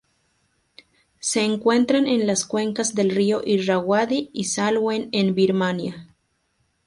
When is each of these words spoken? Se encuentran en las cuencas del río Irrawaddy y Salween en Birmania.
Se 1.19 1.43
encuentran 1.45 2.07
en 2.07 2.25
las 2.25 2.43
cuencas 2.47 2.95
del 2.95 3.11
río 3.11 3.43
Irrawaddy 3.45 4.31
y 4.33 4.45
Salween 4.45 5.09
en 5.11 5.35
Birmania. 5.35 6.07